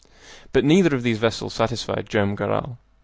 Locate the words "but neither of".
0.51-1.03